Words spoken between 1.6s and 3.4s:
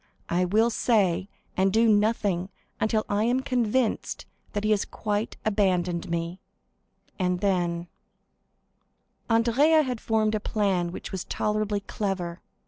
do nothing until I